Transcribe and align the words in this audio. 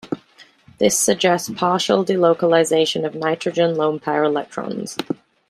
This 0.79 0.97
suggests 0.97 1.47
partial 1.55 2.03
delocalisation 2.03 3.05
of 3.05 3.13
nitrogen 3.13 3.75
lone-pair 3.75 4.23
electrons. 4.23 4.97